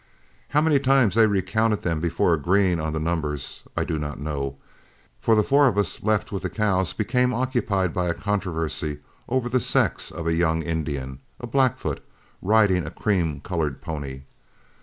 [0.47, 4.57] How many times they recounted them before agreeing on the numbers I do not know,
[5.19, 9.47] for the four of us left with the cows became occupied by a controversy over
[9.47, 12.01] the sex of a young Indian a Blackfoot
[12.41, 14.23] riding a cream colored pony.